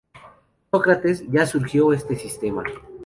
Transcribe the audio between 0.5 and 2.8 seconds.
Sócrates ya sugirió este sistema.